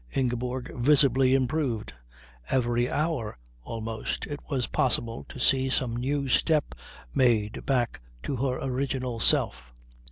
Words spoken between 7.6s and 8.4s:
back to